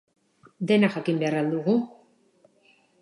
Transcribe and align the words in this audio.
Dena 0.71 0.89
jakin 0.95 1.21
behar 1.25 1.37
al 1.41 1.51
dugu? 1.57 1.77